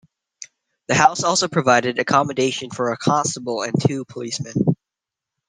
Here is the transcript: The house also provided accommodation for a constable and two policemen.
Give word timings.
The 0.87 0.95
house 0.95 1.23
also 1.23 1.47
provided 1.47 1.99
accommodation 1.99 2.71
for 2.71 2.91
a 2.91 2.97
constable 2.97 3.61
and 3.61 3.75
two 3.79 4.03
policemen. 4.05 4.75